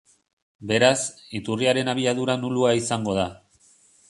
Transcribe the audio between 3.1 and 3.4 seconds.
da.